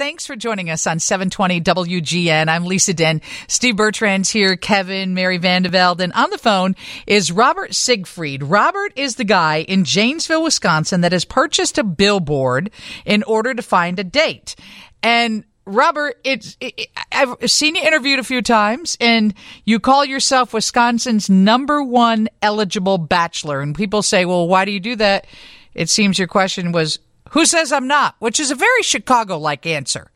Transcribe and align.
Thanks 0.00 0.24
for 0.24 0.34
joining 0.34 0.70
us 0.70 0.86
on 0.86 0.98
720 0.98 1.60
WGN. 1.60 2.48
I'm 2.48 2.64
Lisa 2.64 2.94
Dent. 2.94 3.22
Steve 3.48 3.76
Bertrand's 3.76 4.30
here, 4.30 4.56
Kevin, 4.56 5.12
Mary 5.12 5.36
Van 5.36 5.60
de 5.60 5.68
Velde, 5.68 6.00
and 6.00 6.14
on 6.14 6.30
the 6.30 6.38
phone 6.38 6.74
is 7.06 7.30
Robert 7.30 7.74
Siegfried. 7.74 8.42
Robert 8.42 8.94
is 8.96 9.16
the 9.16 9.24
guy 9.24 9.60
in 9.60 9.84
Janesville, 9.84 10.42
Wisconsin 10.42 11.02
that 11.02 11.12
has 11.12 11.26
purchased 11.26 11.76
a 11.76 11.84
billboard 11.84 12.70
in 13.04 13.22
order 13.24 13.52
to 13.52 13.60
find 13.60 13.98
a 13.98 14.04
date. 14.04 14.56
And 15.02 15.44
Robert, 15.66 16.18
it's 16.24 16.56
it, 16.62 16.88
I've 17.12 17.36
seen 17.50 17.74
you 17.74 17.82
interviewed 17.82 18.20
a 18.20 18.24
few 18.24 18.40
times, 18.40 18.96
and 19.02 19.34
you 19.66 19.80
call 19.80 20.06
yourself 20.06 20.54
Wisconsin's 20.54 21.28
number 21.28 21.82
one 21.82 22.30
eligible 22.40 22.96
bachelor. 22.96 23.60
And 23.60 23.74
people 23.74 24.00
say, 24.00 24.24
"Well, 24.24 24.48
why 24.48 24.64
do 24.64 24.72
you 24.72 24.80
do 24.80 24.96
that?" 24.96 25.26
It 25.74 25.90
seems 25.90 26.18
your 26.18 26.26
question 26.26 26.72
was 26.72 27.00
who 27.30 27.46
says 27.46 27.72
I'm 27.72 27.86
not? 27.86 28.16
Which 28.18 28.40
is 28.40 28.50
a 28.50 28.54
very 28.54 28.82
Chicago 28.82 29.38
like 29.38 29.66
answer. 29.66 30.10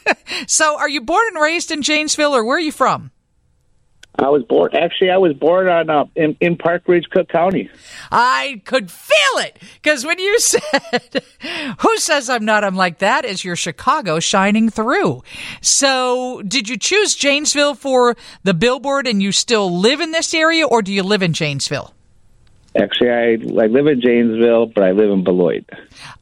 so, 0.46 0.78
are 0.78 0.88
you 0.88 1.00
born 1.00 1.26
and 1.28 1.42
raised 1.42 1.70
in 1.70 1.82
Janesville, 1.82 2.34
or 2.34 2.44
where 2.44 2.56
are 2.56 2.60
you 2.60 2.72
from? 2.72 3.10
I 4.20 4.30
was 4.30 4.42
born. 4.42 4.74
Actually, 4.74 5.10
I 5.10 5.16
was 5.18 5.32
born 5.34 5.68
on 5.68 5.88
uh, 5.88 6.04
in, 6.16 6.36
in 6.40 6.56
Park 6.56 6.82
Ridge, 6.88 7.04
Cook 7.10 7.28
County. 7.28 7.70
I 8.10 8.60
could 8.64 8.90
feel 8.90 9.38
it 9.38 9.58
because 9.74 10.04
when 10.04 10.18
you 10.18 10.40
said, 10.40 11.22
"Who 11.80 11.96
says 11.98 12.28
I'm 12.28 12.44
not?" 12.44 12.64
I'm 12.64 12.74
like, 12.74 12.98
"That 12.98 13.24
is 13.24 13.44
your 13.44 13.54
Chicago 13.54 14.18
shining 14.18 14.70
through." 14.70 15.22
So, 15.60 16.42
did 16.42 16.68
you 16.68 16.76
choose 16.76 17.14
Janesville 17.14 17.76
for 17.76 18.16
the 18.42 18.54
billboard, 18.54 19.06
and 19.06 19.22
you 19.22 19.30
still 19.30 19.78
live 19.78 20.00
in 20.00 20.10
this 20.10 20.34
area, 20.34 20.66
or 20.66 20.82
do 20.82 20.92
you 20.92 21.04
live 21.04 21.22
in 21.22 21.32
Janesville? 21.32 21.94
Actually, 22.78 23.10
I 23.10 23.32
I 23.62 23.66
live 23.66 23.86
in 23.86 24.00
Janesville, 24.00 24.66
but 24.66 24.84
I 24.84 24.92
live 24.92 25.10
in 25.10 25.24
Beloit. 25.24 25.68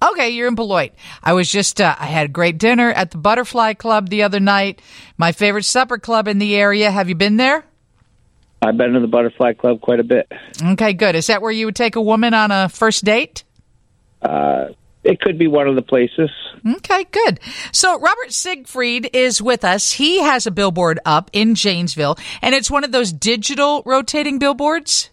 Okay, 0.02 0.30
you're 0.30 0.48
in 0.48 0.54
Beloit. 0.54 0.92
I 1.22 1.34
was 1.34 1.50
just 1.50 1.80
uh, 1.80 1.94
I 1.98 2.06
had 2.06 2.26
a 2.26 2.32
great 2.32 2.56
dinner 2.58 2.90
at 2.90 3.10
the 3.10 3.18
Butterfly 3.18 3.74
Club 3.74 4.08
the 4.08 4.22
other 4.22 4.40
night. 4.40 4.80
My 5.18 5.32
favorite 5.32 5.64
supper 5.64 5.98
club 5.98 6.28
in 6.28 6.38
the 6.38 6.56
area. 6.56 6.90
Have 6.90 7.08
you 7.08 7.14
been 7.14 7.36
there? 7.36 7.64
I've 8.62 8.76
been 8.76 8.92
to 8.92 9.00
the 9.00 9.06
Butterfly 9.06 9.52
Club 9.52 9.82
quite 9.82 10.00
a 10.00 10.04
bit. 10.04 10.32
Okay, 10.62 10.94
good. 10.94 11.14
Is 11.14 11.26
that 11.26 11.42
where 11.42 11.52
you 11.52 11.66
would 11.66 11.76
take 11.76 11.94
a 11.94 12.00
woman 12.00 12.32
on 12.32 12.50
a 12.50 12.70
first 12.70 13.04
date? 13.04 13.44
Uh, 14.22 14.68
it 15.04 15.20
could 15.20 15.38
be 15.38 15.46
one 15.46 15.68
of 15.68 15.76
the 15.76 15.82
places. 15.82 16.30
Okay, 16.66 17.04
good. 17.04 17.38
So 17.70 18.00
Robert 18.00 18.32
Siegfried 18.32 19.10
is 19.12 19.42
with 19.42 19.62
us. 19.62 19.92
He 19.92 20.22
has 20.22 20.46
a 20.46 20.50
billboard 20.50 20.98
up 21.04 21.30
in 21.32 21.54
Janesville, 21.54 22.18
and 22.40 22.54
it's 22.54 22.70
one 22.70 22.82
of 22.82 22.92
those 22.92 23.12
digital 23.12 23.82
rotating 23.84 24.38
billboards. 24.38 25.10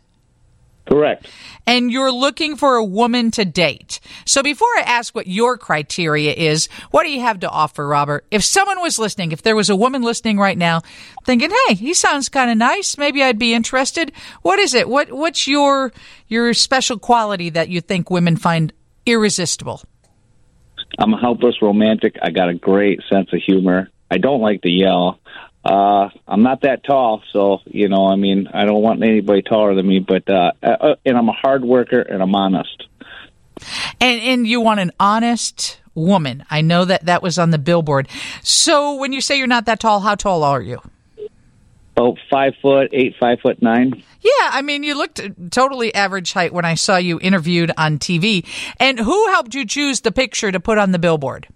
Correct. 0.86 1.28
And 1.66 1.92
you're 1.92 2.12
looking 2.12 2.58
for 2.58 2.76
a 2.76 2.84
woman 2.84 3.32
to 3.32 3.46
date. 3.46 4.02
So 4.26 4.44
before 4.44 4.68
I 4.78 4.84
ask 4.86 5.16
what 5.16 5.28
your 5.28 5.58
criteria 5.58 6.34
is, 6.34 6.68
what 6.92 7.04
do 7.04 7.10
you 7.10 7.22
have 7.22 7.40
to 7.40 7.50
offer, 7.50 7.88
Robert? 7.88 8.26
If 8.32 8.44
someone 8.44 8.82
was 8.82 9.00
listening, 9.00 9.32
if 9.32 9.44
there 9.44 9.56
was 9.56 9.70
a 9.70 9.76
woman 9.76 10.02
listening 10.02 10.38
right 10.38 10.58
now 10.58 10.82
thinking, 11.26 11.52
"Hey, 11.68 11.76
he 11.76 11.94
sounds 11.94 12.28
kind 12.28 12.52
of 12.52 12.58
nice, 12.58 12.98
maybe 12.98 13.24
I'd 13.24 13.40
be 13.40 13.54
interested." 13.54 14.12
What 14.42 14.60
is 14.60 14.74
it? 14.74 14.90
What 14.90 15.12
what's 15.12 15.48
your 15.48 15.94
your 16.28 16.54
special 16.54 17.00
quality 17.00 17.50
that 17.52 17.70
you 17.70 17.80
think 17.80 18.12
women 18.12 18.36
find 18.36 18.74
irresistible? 19.06 19.82
I'm 21.00 21.14
a 21.14 21.20
helpless 21.20 21.62
romantic. 21.62 22.18
I 22.22 22.30
got 22.30 22.50
a 22.50 22.54
great 22.54 23.00
sense 23.10 23.32
of 23.32 23.40
humor. 23.42 23.90
I 24.12 24.18
don't 24.18 24.42
like 24.42 24.62
to 24.62 24.70
yell. 24.70 25.20
Uh, 25.64 26.10
I'm 26.28 26.44
not 26.44 26.62
that 26.62 26.84
tall, 26.84 27.24
so 27.32 27.60
you 27.66 27.88
know, 27.88 28.08
I 28.08 28.16
mean, 28.16 28.48
I 28.54 28.66
don't 28.66 28.82
want 28.82 29.02
anybody 29.02 29.42
taller 29.42 29.76
than 29.76 29.88
me. 29.88 30.00
But 30.00 30.30
uh, 30.30 30.52
uh, 30.62 30.96
and 31.06 31.18
I'm 31.18 31.30
a 31.30 31.34
hard 31.34 31.64
worker 31.64 32.02
and 32.02 32.22
I'm 32.22 32.36
honest. 32.36 32.88
And 34.02 34.22
and 34.22 34.48
you 34.48 34.60
want 34.62 34.82
an 34.82 34.92
honest 35.00 35.80
woman. 35.96 36.46
I 36.50 36.62
know 36.62 36.86
that 36.86 37.06
that 37.06 37.22
was 37.22 37.40
on 37.40 37.52
the 37.52 37.58
billboard. 37.58 38.10
So 38.42 38.96
when 38.96 39.14
you 39.14 39.22
say 39.22 39.38
you're 39.38 39.48
not 39.48 39.66
that 39.66 39.80
tall, 39.80 40.02
how 40.02 40.16
tall 40.16 40.44
are 40.44 40.62
you? 40.62 40.80
Oh, 41.96 42.18
five 42.30 42.54
foot 42.62 42.90
eight, 42.92 43.16
five 43.20 43.40
foot 43.42 43.62
nine. 43.62 44.04
Yeah, 44.22 44.50
I 44.52 44.62
mean, 44.64 44.84
you 44.84 44.96
looked 44.96 45.22
totally 45.52 45.94
average 45.94 46.34
height 46.34 46.52
when 46.52 46.66
I 46.66 46.74
saw 46.74 46.98
you 46.98 47.20
interviewed 47.20 47.72
on 47.78 48.00
TV. 48.00 48.46
And 48.80 48.98
who 49.00 49.28
helped 49.28 49.54
you 49.54 49.66
choose 49.66 50.02
the 50.02 50.12
picture 50.12 50.52
to 50.52 50.60
put 50.60 50.78
on 50.78 50.92
the 50.92 51.00
billboard? 51.00 51.48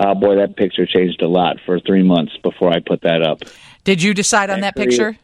Uh, 0.00 0.14
boy, 0.14 0.36
that 0.36 0.56
picture 0.56 0.86
changed 0.86 1.20
a 1.20 1.28
lot 1.28 1.58
for 1.66 1.78
three 1.78 2.02
months 2.02 2.34
before 2.38 2.70
I 2.70 2.80
put 2.80 3.02
that 3.02 3.20
up. 3.20 3.42
Did 3.84 4.02
you 4.02 4.14
decide 4.14 4.48
on 4.48 4.60
that 4.60 4.74
picture? 4.74 5.18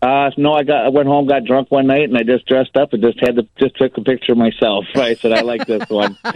Uh, 0.00 0.30
no, 0.36 0.52
I 0.52 0.62
got 0.62 0.86
I 0.86 0.90
went 0.90 1.08
home, 1.08 1.26
got 1.26 1.44
drunk 1.44 1.72
one 1.72 1.88
night, 1.88 2.04
and 2.04 2.16
I 2.16 2.22
just 2.22 2.46
dressed 2.46 2.76
up 2.76 2.92
and 2.92 3.02
just 3.02 3.18
had 3.18 3.34
to 3.34 3.48
just 3.58 3.76
took 3.76 3.96
a 3.98 4.00
picture 4.00 4.36
myself. 4.36 4.84
I 4.94 5.14
said 5.14 5.32
I 5.32 5.40
like 5.42 5.66
this 5.66 5.88
one. 5.88 6.16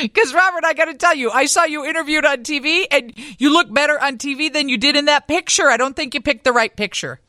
Because 0.00 0.34
Robert, 0.34 0.64
I 0.64 0.74
got 0.74 0.86
to 0.86 0.94
tell 0.94 1.14
you, 1.14 1.30
I 1.30 1.46
saw 1.46 1.64
you 1.64 1.84
interviewed 1.84 2.24
on 2.24 2.38
TV, 2.38 2.84
and 2.90 3.12
you 3.38 3.52
look 3.52 3.72
better 3.72 3.98
on 4.00 4.18
TV 4.18 4.52
than 4.52 4.68
you 4.68 4.76
did 4.76 4.96
in 4.96 5.06
that 5.06 5.26
picture. 5.26 5.68
I 5.70 5.76
don't 5.76 5.96
think 5.96 6.14
you 6.14 6.20
picked 6.20 6.44
the 6.44 6.52
right 6.52 6.74
picture. 6.74 7.20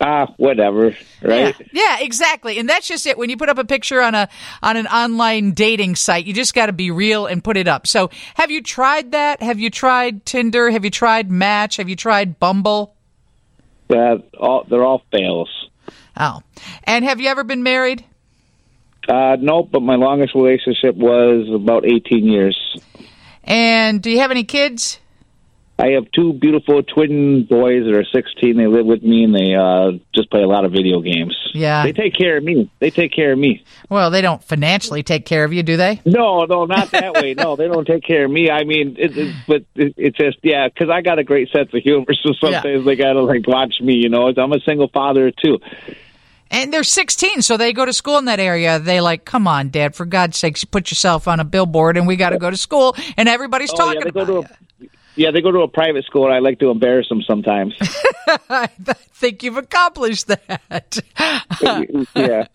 Ah, 0.00 0.32
whatever, 0.36 0.96
right? 1.22 1.54
Yeah, 1.60 1.66
yeah, 1.72 1.96
exactly. 2.00 2.58
And 2.58 2.68
that's 2.68 2.88
just 2.88 3.06
it. 3.06 3.16
When 3.16 3.30
you 3.30 3.36
put 3.36 3.48
up 3.48 3.58
a 3.58 3.64
picture 3.64 4.00
on 4.00 4.14
a 4.14 4.28
on 4.62 4.76
an 4.76 4.86
online 4.86 5.52
dating 5.52 5.96
site, 5.96 6.26
you 6.26 6.34
just 6.34 6.54
got 6.54 6.66
to 6.66 6.72
be 6.72 6.90
real 6.90 7.26
and 7.26 7.42
put 7.42 7.56
it 7.56 7.68
up. 7.68 7.86
So, 7.86 8.10
have 8.34 8.50
you 8.50 8.62
tried 8.62 9.12
that? 9.12 9.42
Have 9.42 9.58
you 9.58 9.70
tried 9.70 10.24
Tinder? 10.26 10.70
Have 10.70 10.84
you 10.84 10.90
tried 10.90 11.30
Match? 11.30 11.76
Have 11.76 11.88
you 11.88 11.96
tried 11.96 12.38
Bumble? 12.38 12.94
Uh, 13.90 14.18
all, 14.38 14.64
they're 14.68 14.84
all 14.84 15.02
fails. 15.10 15.68
Oh, 16.16 16.42
and 16.84 17.04
have 17.04 17.20
you 17.20 17.28
ever 17.28 17.44
been 17.44 17.62
married? 17.62 18.04
Uh, 19.08 19.36
nope, 19.38 19.68
but 19.70 19.80
my 19.80 19.96
longest 19.96 20.34
relationship 20.34 20.96
was 20.96 21.48
about 21.52 21.84
18 21.84 22.24
years. 22.24 22.58
And 23.42 24.02
do 24.02 24.10
you 24.10 24.20
have 24.20 24.30
any 24.30 24.44
kids? 24.44 24.98
I 25.76 25.88
have 25.92 26.04
two 26.12 26.32
beautiful 26.34 26.84
twin 26.84 27.46
boys 27.50 27.84
that 27.84 27.94
are 27.94 28.04
16. 28.04 28.56
They 28.56 28.68
live 28.68 28.86
with 28.86 29.02
me 29.02 29.24
and 29.24 29.34
they 29.34 29.54
uh, 29.56 29.98
just 30.14 30.30
play 30.30 30.42
a 30.42 30.46
lot 30.46 30.64
of 30.64 30.70
video 30.70 31.00
games. 31.00 31.36
Yeah. 31.52 31.82
They 31.82 31.90
take 31.92 32.14
care 32.16 32.36
of 32.36 32.44
me. 32.44 32.70
They 32.78 32.90
take 32.90 33.12
care 33.12 33.32
of 33.32 33.38
me. 33.40 33.64
Well, 33.88 34.10
they 34.10 34.20
don't 34.20 34.42
financially 34.42 35.02
take 35.02 35.26
care 35.26 35.42
of 35.42 35.52
you, 35.52 35.64
do 35.64 35.76
they? 35.76 36.00
No, 36.04 36.44
no, 36.44 36.64
not 36.66 36.92
that 36.92 37.14
way. 37.14 37.34
No, 37.34 37.56
they 37.56 37.66
don't 37.66 37.86
take 37.86 38.04
care 38.04 38.24
of 38.24 38.30
me. 38.30 38.50
I 38.50 38.62
mean, 38.62 38.94
it, 38.98 39.18
it, 39.18 39.34
but 39.48 39.64
it, 39.74 39.94
it's 39.96 40.16
just, 40.16 40.38
yeah, 40.44 40.68
because 40.68 40.90
I 40.90 41.00
got 41.02 41.18
a 41.18 41.24
great 41.24 41.50
sense 41.50 41.70
of 41.74 41.82
humor. 41.82 42.06
So 42.24 42.32
sometimes 42.40 42.64
Yeah. 42.64 42.84
they 42.84 42.94
got 42.96 43.14
to 43.14 43.22
like 43.22 43.46
watch 43.48 43.74
me, 43.80 43.94
you 43.94 44.08
know. 44.08 44.28
I'm 44.28 44.52
a 44.52 44.60
single 44.60 44.88
father 44.88 45.30
too. 45.32 45.58
And 46.50 46.72
they're 46.72 46.84
16, 46.84 47.42
so 47.42 47.56
they 47.56 47.72
go 47.72 47.84
to 47.84 47.92
school 47.92 48.16
in 48.18 48.26
that 48.26 48.38
area. 48.38 48.78
They 48.78 49.00
like, 49.00 49.24
come 49.24 49.48
on, 49.48 49.70
Dad, 49.70 49.96
for 49.96 50.06
God's 50.06 50.38
sakes, 50.38 50.62
you 50.62 50.68
put 50.68 50.90
yourself 50.90 51.26
on 51.26 51.40
a 51.40 51.44
billboard, 51.44 51.96
and 51.96 52.06
we 52.06 52.14
got 52.16 52.30
to 52.30 52.38
go 52.38 52.48
to 52.48 52.56
school, 52.56 52.94
and 53.16 53.28
everybody's 53.28 53.72
Oh, 53.72 53.76
talking 53.76 54.00
yeah, 54.00 54.04
they 54.04 54.24
go 54.24 54.38
about 54.38 54.50
a, 54.50 54.56
yeah, 55.16 55.30
they 55.30 55.40
go 55.40 55.52
to 55.52 55.60
a 55.60 55.68
private 55.68 56.04
school, 56.04 56.24
and 56.26 56.34
I 56.34 56.38
like 56.38 56.58
to 56.60 56.70
embarrass 56.70 57.08
them 57.08 57.22
sometimes. 57.22 57.74
I 58.48 58.66
think 59.14 59.42
you've 59.42 59.56
accomplished 59.56 60.26
that. 60.26 60.98
yeah. 62.14 62.46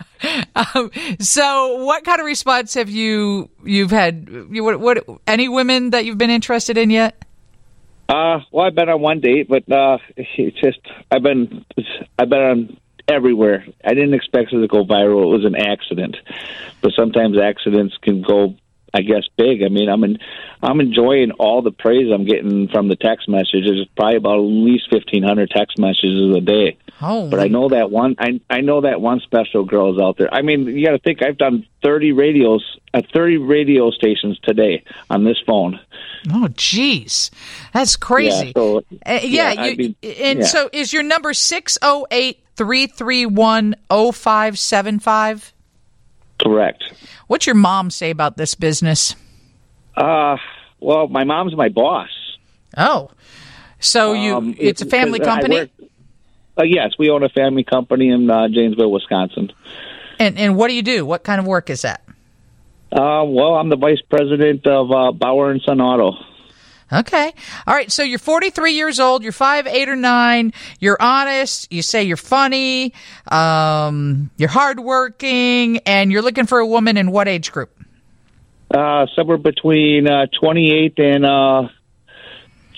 um, 0.55 0.91
so, 1.19 1.83
what 1.83 2.03
kind 2.03 2.19
of 2.19 2.25
response 2.25 2.73
have 2.73 2.89
you 2.89 3.49
you've 3.63 3.91
had? 3.91 4.27
You, 4.51 4.63
what, 4.63 4.79
what 4.79 5.03
any 5.25 5.49
women 5.49 5.91
that 5.91 6.05
you've 6.05 6.17
been 6.17 6.29
interested 6.29 6.77
in 6.77 6.89
yet? 6.89 7.23
Uh, 8.09 8.39
well, 8.51 8.65
I've 8.65 8.75
been 8.75 8.89
on 8.89 9.01
one 9.01 9.19
date, 9.19 9.47
but 9.47 9.71
uh, 9.71 9.99
it's 10.17 10.59
just 10.59 10.79
I've 11.11 11.23
been 11.23 11.65
I've 12.17 12.29
been 12.29 12.39
on 12.39 12.77
everywhere. 13.07 13.65
I 13.83 13.93
didn't 13.93 14.13
expect 14.13 14.53
it 14.53 14.59
to 14.59 14.67
go 14.67 14.85
viral. 14.85 15.23
It 15.23 15.37
was 15.37 15.45
an 15.45 15.55
accident, 15.55 16.17
but 16.81 16.91
sometimes 16.95 17.37
accidents 17.37 17.97
can 18.01 18.21
go, 18.21 18.55
I 18.93 19.01
guess, 19.01 19.23
big. 19.37 19.63
I 19.63 19.69
mean, 19.69 19.89
I'm 19.89 20.03
in, 20.03 20.17
I'm 20.61 20.79
enjoying 20.79 21.31
all 21.31 21.61
the 21.61 21.71
praise 21.71 22.11
I'm 22.13 22.25
getting 22.25 22.67
from 22.69 22.87
the 22.87 22.95
text 22.95 23.29
messages. 23.29 23.71
It's 23.81 23.91
probably 23.95 24.17
about 24.17 24.35
at 24.39 24.45
least 24.45 24.89
fifteen 24.89 25.23
hundred 25.23 25.49
text 25.51 25.77
messages 25.77 26.35
a 26.35 26.41
day. 26.41 26.77
Holy. 26.99 27.29
But 27.29 27.39
I 27.39 27.47
know 27.47 27.69
that 27.69 27.91
one. 27.91 28.15
I 28.19 28.41
I 28.49 28.61
know 28.61 28.81
that 28.81 28.99
one 29.01 29.19
special 29.21 29.63
girl 29.63 29.95
is 29.95 30.01
out 30.01 30.17
there. 30.17 30.33
I 30.33 30.41
mean, 30.41 30.65
you 30.65 30.85
got 30.85 30.91
to 30.91 30.99
think. 30.99 31.23
I've 31.23 31.37
done 31.37 31.65
thirty 31.83 32.11
radios 32.11 32.63
at 32.93 33.05
thirty 33.13 33.37
radio 33.37 33.91
stations 33.91 34.37
today 34.43 34.83
on 35.09 35.23
this 35.23 35.37
phone. 35.45 35.79
Oh, 36.33 36.47
jeez, 36.51 37.29
that's 37.73 37.95
crazy. 37.95 38.47
Yeah, 38.47 38.51
so- 38.55 38.77
Uh, 39.05 39.19
yeah, 39.23 39.53
yeah, 39.53 39.65
you, 39.65 39.75
mean, 39.77 39.95
and 40.03 40.39
yeah. 40.39 40.45
so 40.45 40.69
is 40.73 40.91
your 40.91 41.03
number 41.03 41.33
six 41.33 41.77
zero 41.81 42.05
eight 42.11 42.43
three 42.57 42.87
three 42.87 43.25
one 43.25 43.75
zero 43.91 44.11
five 44.11 44.59
seven 44.59 44.99
five? 44.99 45.53
Correct. 46.41 46.83
What's 47.27 47.45
your 47.45 47.55
mom 47.55 47.89
say 47.91 48.09
about 48.09 48.37
this 48.37 48.55
business? 48.55 49.15
Uh, 49.95 50.37
well, 50.79 51.07
my 51.07 51.23
mom's 51.23 51.55
my 51.55 51.69
boss. 51.69 52.09
Oh, 52.77 53.11
so 53.79 54.13
you 54.13 54.35
Um, 54.35 54.55
it's 54.57 54.81
a 54.81 54.85
family 54.85 55.19
company. 55.19 55.55
work- 55.55 55.69
uh, 56.57 56.63
yes, 56.63 56.91
we 56.99 57.09
own 57.09 57.23
a 57.23 57.29
family 57.29 57.63
company 57.63 58.09
in 58.09 58.29
uh, 58.29 58.47
Janesville, 58.49 58.91
Wisconsin. 58.91 59.51
And 60.19 60.37
and 60.37 60.55
what 60.57 60.67
do 60.67 60.73
you 60.73 60.81
do? 60.81 61.05
What 61.05 61.23
kind 61.23 61.39
of 61.39 61.47
work 61.47 61.69
is 61.69 61.81
that? 61.83 62.01
Uh, 62.91 63.23
well, 63.25 63.55
I'm 63.55 63.69
the 63.69 63.77
vice 63.77 64.01
president 64.09 64.65
of 64.65 64.91
uh, 64.91 65.11
Bauer 65.11 65.51
and 65.51 65.61
Son 65.61 65.79
Auto. 65.79 66.17
Okay. 66.91 67.33
All 67.67 67.75
right. 67.75 67.91
So 67.91 68.03
you're 68.03 68.19
43 68.19 68.73
years 68.73 68.99
old. 68.99 69.23
You're 69.23 69.31
five, 69.31 69.67
eight, 69.67 69.89
or 69.89 69.95
nine. 69.95 70.53
You're 70.79 70.97
honest. 70.99 71.71
You 71.71 71.81
say 71.81 72.03
you're 72.03 72.17
funny. 72.17 72.93
Um, 73.27 74.31
you're 74.37 74.49
hardworking, 74.49 75.79
and 75.85 76.11
you're 76.11 76.23
looking 76.23 76.45
for 76.45 76.59
a 76.59 76.65
woman 76.65 76.97
in 76.97 77.11
what 77.11 77.27
age 77.27 77.51
group? 77.51 77.69
Uh, 78.73 79.07
somewhere 79.15 79.37
between 79.37 80.07
uh, 80.07 80.27
28 80.39 80.99
and 80.99 81.25
uh, 81.25 81.67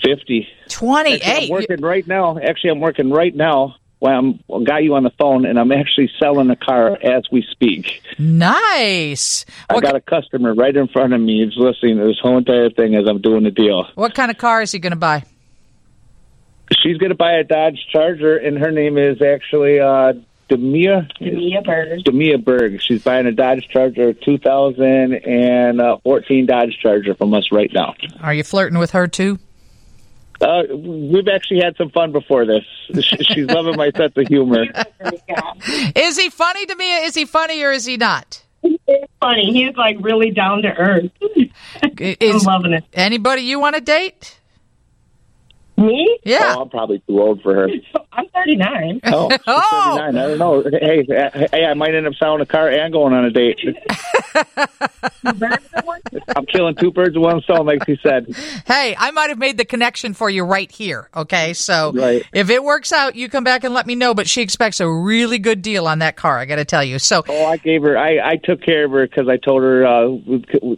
50. 0.02 0.48
28. 0.68 1.22
Actually, 1.22 1.44
I'm 1.44 1.50
working 1.50 1.80
right 1.80 2.06
now. 2.06 2.38
Actually, 2.38 2.70
I'm 2.70 2.80
working 2.80 3.10
right 3.10 3.34
now. 3.34 3.76
Well, 4.02 4.18
I'm 4.18 4.40
I 4.52 4.64
got 4.64 4.82
you 4.82 4.96
on 4.96 5.04
the 5.04 5.12
phone, 5.16 5.46
and 5.46 5.56
I'm 5.60 5.70
actually 5.70 6.10
selling 6.18 6.50
a 6.50 6.56
car 6.56 6.98
as 7.00 7.22
we 7.30 7.46
speak. 7.52 8.02
Nice. 8.18 9.44
I 9.70 9.74
What, 9.74 9.84
got 9.84 9.94
a 9.94 10.00
customer 10.00 10.52
right 10.54 10.76
in 10.76 10.88
front 10.88 11.12
of 11.12 11.20
me. 11.20 11.44
He's 11.44 11.56
listening 11.56 11.98
to 11.98 12.04
this 12.06 12.18
whole 12.20 12.36
entire 12.38 12.68
thing 12.70 12.96
as 12.96 13.06
I'm 13.08 13.20
doing 13.20 13.44
the 13.44 13.52
deal. 13.52 13.86
what 13.94 14.16
kind 14.16 14.32
of 14.32 14.38
car 14.38 14.60
is 14.60 14.72
he 14.72 14.80
going 14.80 14.90
to 14.90 14.96
buy? 14.96 15.22
She's 16.82 16.98
going 16.98 17.10
to 17.10 17.16
buy 17.16 17.34
a 17.34 17.44
Dodge 17.44 17.78
Charger, 17.92 18.38
and 18.38 18.58
her 18.58 18.72
name 18.72 18.98
is 18.98 19.22
actually 19.22 19.78
uh, 19.78 20.14
Demia. 20.50 21.08
Mia 21.20 21.62
Bird. 21.62 22.00
Demia 22.04 22.44
Berg. 22.44 22.80
She's 22.82 23.04
buying 23.04 23.26
a 23.26 23.32
Dodge 23.32 23.68
Charger, 23.68 24.14
2014 24.14 26.46
Dodge 26.46 26.76
Charger 26.82 27.14
from 27.14 27.34
us 27.34 27.52
right 27.52 27.70
now. 27.72 27.94
Are 28.20 28.34
you 28.34 28.42
flirting 28.42 28.80
with 28.80 28.90
her 28.90 29.06
too? 29.06 29.38
Uh, 30.42 30.62
we've 30.74 31.28
actually 31.28 31.60
had 31.62 31.76
some 31.76 31.90
fun 31.90 32.10
before 32.12 32.44
this. 32.44 32.64
She's 33.20 33.46
loving 33.46 33.76
my 33.76 33.90
sense 33.92 34.12
of 34.16 34.26
humor. 34.26 34.64
Is 35.96 36.18
he 36.18 36.28
funny 36.30 36.66
to 36.66 36.74
me? 36.74 37.04
Is 37.04 37.14
he 37.14 37.24
funny 37.24 37.62
or 37.62 37.70
is 37.70 37.84
he 37.86 37.96
not? 37.96 38.42
It's 38.64 39.12
funny. 39.20 39.52
He's 39.52 39.76
like 39.76 39.96
really 40.00 40.30
down 40.32 40.62
to 40.62 40.68
earth. 40.68 41.10
I'm 41.82 41.92
Is 41.98 42.44
loving 42.44 42.72
it. 42.72 42.84
anybody 42.94 43.42
you 43.42 43.58
want 43.60 43.76
to 43.76 43.80
date? 43.80 44.38
Me? 45.76 46.18
Yeah. 46.24 46.54
Oh, 46.56 46.62
I'm 46.62 46.68
probably 46.68 46.98
too 47.08 47.20
old 47.20 47.42
for 47.42 47.54
her. 47.54 47.68
I'm 48.12 48.26
39. 48.28 49.00
Oh, 49.06 49.30
she's 49.30 49.38
Oh. 49.46 49.96
39. 49.98 50.16
I 50.16 50.28
don't 50.28 50.38
know. 50.38 50.62
Hey, 50.70 51.04
hey, 51.52 51.64
I 51.66 51.74
might 51.74 51.94
end 51.94 52.06
up 52.06 52.14
selling 52.14 52.40
a 52.40 52.46
car 52.46 52.68
and 52.68 52.92
going 52.92 53.14
on 53.14 53.24
a 53.24 53.30
date. 53.30 53.58
I'm 56.36 56.46
killing 56.46 56.74
two 56.76 56.90
birds 56.92 57.14
with 57.14 57.24
one 57.24 57.40
stone, 57.42 57.66
like 57.66 57.84
she 57.86 57.98
said. 58.02 58.34
Hey, 58.66 58.94
I 58.98 59.10
might 59.10 59.30
have 59.30 59.38
made 59.38 59.56
the 59.58 59.64
connection 59.64 60.14
for 60.14 60.28
you 60.30 60.44
right 60.44 60.70
here. 60.70 61.08
Okay, 61.16 61.52
so 61.54 61.92
Right. 61.94 62.22
if 62.32 62.50
it 62.50 62.62
works 62.64 62.92
out, 62.92 63.14
you 63.16 63.28
come 63.28 63.44
back 63.44 63.64
and 63.64 63.74
let 63.74 63.86
me 63.86 63.94
know. 63.94 64.14
But 64.14 64.28
she 64.28 64.42
expects 64.42 64.80
a 64.80 64.88
really 64.90 65.38
good 65.38 65.62
deal 65.62 65.86
on 65.86 65.98
that 66.00 66.16
car. 66.16 66.38
I 66.38 66.44
got 66.44 66.56
to 66.56 66.64
tell 66.64 66.84
you. 66.84 66.98
So 66.98 67.22
Oh, 67.28 67.46
I 67.46 67.56
gave 67.56 67.82
her. 67.82 67.96
I, 67.98 68.18
I 68.18 68.36
took 68.42 68.62
care 68.62 68.84
of 68.84 68.90
her 68.92 69.06
because 69.06 69.28
I 69.28 69.36
told 69.36 69.62
her 69.62 69.86
uh, 69.86 70.08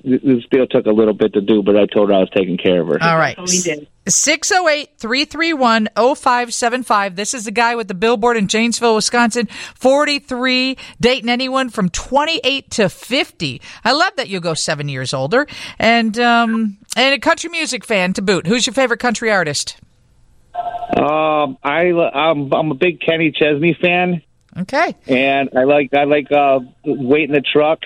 this 0.04 0.44
deal 0.50 0.66
took 0.66 0.86
a 0.86 0.90
little 0.92 1.14
bit 1.14 1.32
to 1.34 1.40
do, 1.40 1.62
but 1.62 1.76
I 1.76 1.86
told 1.86 2.08
her 2.10 2.14
I 2.14 2.20
was 2.20 2.30
taking 2.34 2.56
care 2.58 2.80
of 2.82 2.88
her. 2.88 2.98
all 3.02 3.16
right, 3.18 3.36
Totally 3.36 3.58
did. 3.58 3.88
608 4.06 4.98
331 4.98 5.88
0575. 5.96 7.16
This 7.16 7.34
is 7.34 7.44
the 7.44 7.50
guy 7.50 7.74
with 7.74 7.88
the 7.88 7.94
billboard 7.94 8.36
in 8.36 8.48
Janesville, 8.48 8.94
Wisconsin. 8.96 9.46
43, 9.76 10.76
dating 11.00 11.28
anyone 11.30 11.70
from 11.70 11.88
28 11.88 12.70
to 12.72 12.88
50. 12.88 13.62
I 13.84 13.92
love 13.92 14.12
that 14.16 14.28
you'll 14.28 14.40
go 14.40 14.54
seven 14.54 14.88
years 14.88 15.14
older. 15.14 15.46
And, 15.78 16.18
um, 16.18 16.78
and 16.96 17.14
a 17.14 17.18
country 17.18 17.50
music 17.50 17.84
fan 17.84 18.12
to 18.14 18.22
boot. 18.22 18.46
Who's 18.46 18.66
your 18.66 18.74
favorite 18.74 19.00
country 19.00 19.30
artist? 19.30 19.76
Um, 20.54 21.58
I 21.64 21.90
I'm, 21.90 22.52
I'm 22.52 22.70
a 22.70 22.74
big 22.74 23.00
Kenny 23.00 23.32
Chesney 23.32 23.76
fan, 23.80 24.22
Okay. 24.56 24.94
and 25.08 25.50
I 25.56 25.64
like 25.64 25.92
I 25.92 26.04
like 26.04 26.30
uh, 26.30 26.60
wait 26.84 27.28
in 27.28 27.34
the 27.34 27.40
truck. 27.40 27.80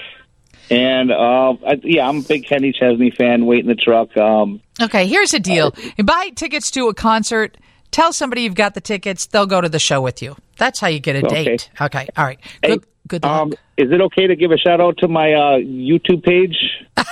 And 0.70 1.11
uh, 1.11 1.55
I, 1.67 1.81
yeah, 1.82 2.06
I'm 2.09 2.19
a 2.19 2.23
big 2.23 2.47
Kenny 2.47 2.73
Chesney 2.73 3.11
fan. 3.11 3.47
Wait 3.47 3.61
in 3.61 3.67
the 3.69 3.75
truck. 3.75 4.17
Um, 4.17 4.61
Okay, 4.81 5.06
here's 5.06 5.31
the 5.32 5.41
deal. 5.41 5.75
You 5.97 6.05
buy 6.05 6.29
tickets 6.37 6.70
to 6.73 6.88
a 6.88 6.94
concert, 6.94 7.56
tell 7.91 8.12
somebody 8.12 8.43
you've 8.43 8.55
got 8.55 8.75
the 8.75 8.81
tickets, 8.81 9.26
they'll 9.26 9.47
go 9.47 9.61
to 9.61 9.69
the 9.69 9.79
show 9.81 10.00
with 10.00 10.23
you. 10.23 10.37
That's 10.56 10.79
how 10.79 10.87
you 10.88 11.00
get 11.00 11.17
a 11.17 11.26
Okay. 11.26 11.44
date. 11.44 11.70
Okay, 11.81 12.09
all 12.17 12.25
right. 12.25 12.38
hey, 12.62 12.69
Good, 12.76 12.85
good 13.09 13.23
luck. 13.25 13.41
um, 13.43 13.53
is 13.76 13.91
it 13.91 14.00
okay 14.00 14.26
to 14.29 14.37
give 14.37 14.50
a 14.53 14.59
shout 14.59 14.81
out 14.81 14.99
to 14.99 15.09
my 15.09 15.32
uh, 15.32 15.59
YouTube 15.59 16.23
page? 16.23 16.56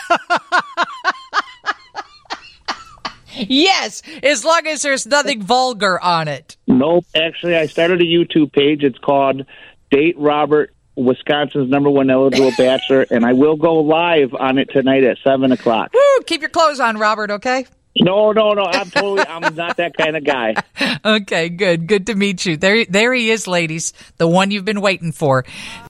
yes, 3.37 4.03
as 4.23 4.45
long 4.45 4.67
as 4.67 4.83
there's 4.83 5.07
nothing 5.07 5.43
vulgar 5.43 6.01
on 6.01 6.29
it. 6.29 6.57
Nope. 6.67 7.05
Actually, 7.15 7.57
I 7.57 7.67
started 7.67 8.01
a 8.01 8.05
YouTube 8.05 8.53
page. 8.53 8.83
It's 8.83 8.99
called 8.99 9.45
Date 9.91 10.17
Robert, 10.19 10.73
Wisconsin's 10.97 11.71
number 11.71 11.91
one 11.91 12.11
eligible 12.11 12.53
bachelor, 12.59 13.07
and 13.11 13.25
I 13.25 13.33
will 13.33 13.57
go 13.57 13.81
live 13.81 14.35
on 14.35 14.59
it 14.59 14.71
tonight 14.71 15.05
at 15.05 15.19
seven 15.23 15.53
o'clock. 15.53 15.93
Woo, 15.95 16.23
keep 16.27 16.41
your 16.41 16.51
clothes 16.51 16.81
on, 16.81 16.99
Robert, 16.99 17.31
okay? 17.31 17.67
No, 17.99 18.33
no, 18.33 18.53
no. 18.53 18.63
I'm 18.63 18.91
totally. 18.91 19.27
I'm 19.27 19.55
not 19.55 19.79
that 19.79 19.97
kind 19.97 20.17
of 20.17 20.25
guy. 20.25 20.55
Okay, 21.05 21.51
good. 21.51 21.87
Good 21.87 22.07
to 22.09 22.17
meet 22.17 22.45
you. 22.47 22.57
There 22.57 22.85
there 22.85 23.15
he 23.15 23.31
is, 23.31 23.47
ladies. 23.47 23.93
The 24.17 24.27
one 24.27 24.51
you've 24.51 24.65
been 24.65 24.81
waiting 24.81 25.13
for. 25.13 25.45